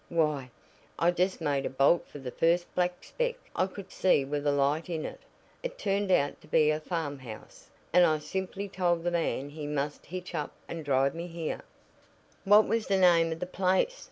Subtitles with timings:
[0.09, 0.49] Why,
[0.97, 4.51] I just made a bolt for the first black speck I could see with a
[4.51, 5.19] light in it.
[5.61, 10.07] It turned out to be a farmhouse, and I simply told the man he must
[10.07, 11.61] hitch up and drive me here."
[12.45, 13.99] "What was the name of the place?"